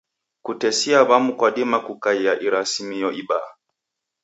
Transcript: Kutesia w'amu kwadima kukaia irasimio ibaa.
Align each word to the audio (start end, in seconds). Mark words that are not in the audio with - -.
Kutesia 0.45 0.99
w'amu 1.09 1.31
kwadima 1.39 1.77
kukaia 1.85 2.33
irasimio 2.45 3.09
ibaa. 3.21 3.49